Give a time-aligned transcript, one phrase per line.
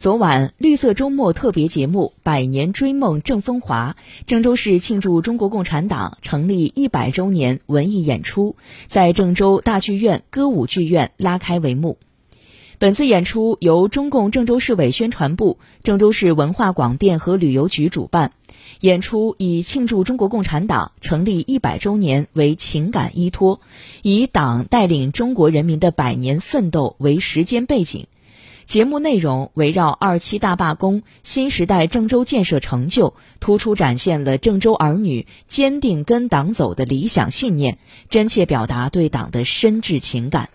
[0.00, 8.56] 昨晚，绿色周末特别节目《百年追梦正风华》郑州市庆祝中国共产党成立一百周年文艺演出
[8.88, 11.98] 在郑州大剧院歌舞剧院拉开帷幕。
[12.78, 18.32] 本次演出由中共郑州市委宣传部、郑州市文化广电和旅游局主办。
[18.80, 23.60] 演出以庆祝中国共产党成立一百周年为情感依托，
[24.00, 28.06] 以党带领中国人民的百年奋斗为时间背景。
[28.70, 37.78] 节目内容围绕二七大罢工、新时代郑州建设成就，突出展现了郑州儿女坚定跟党走的理想信念，
[38.10, 40.50] 真切表达对党的深挚情感。